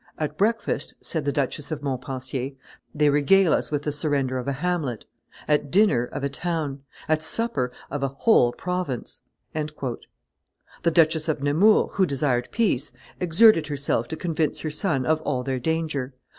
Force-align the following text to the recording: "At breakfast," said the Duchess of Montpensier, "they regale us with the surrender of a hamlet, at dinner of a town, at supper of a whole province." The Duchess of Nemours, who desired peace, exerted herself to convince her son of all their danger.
"At 0.17 0.35
breakfast," 0.35 0.95
said 0.99 1.25
the 1.25 1.31
Duchess 1.31 1.69
of 1.71 1.83
Montpensier, 1.83 2.53
"they 2.91 3.11
regale 3.11 3.53
us 3.53 3.69
with 3.69 3.83
the 3.83 3.91
surrender 3.91 4.39
of 4.39 4.47
a 4.47 4.51
hamlet, 4.53 5.05
at 5.47 5.69
dinner 5.69 6.05
of 6.05 6.23
a 6.23 6.27
town, 6.27 6.81
at 7.07 7.21
supper 7.21 7.71
of 7.91 8.01
a 8.01 8.07
whole 8.07 8.51
province." 8.51 9.21
The 9.53 10.91
Duchess 10.91 11.29
of 11.29 11.43
Nemours, 11.43 11.91
who 11.97 12.07
desired 12.07 12.49
peace, 12.49 12.91
exerted 13.19 13.67
herself 13.67 14.07
to 14.07 14.15
convince 14.17 14.61
her 14.61 14.71
son 14.71 15.05
of 15.05 15.21
all 15.21 15.43
their 15.43 15.59
danger. 15.59 16.15